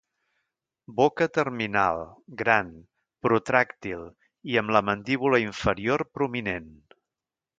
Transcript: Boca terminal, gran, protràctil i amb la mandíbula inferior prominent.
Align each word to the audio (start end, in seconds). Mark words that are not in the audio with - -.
Boca 0.99 1.25
terminal, 1.35 2.01
gran, 2.39 2.71
protràctil 3.27 4.07
i 4.53 4.59
amb 4.63 4.75
la 4.77 4.83
mandíbula 4.89 5.43
inferior 5.45 6.07
prominent. 6.19 6.73